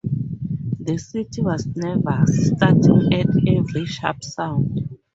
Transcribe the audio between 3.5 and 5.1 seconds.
every sharp sound.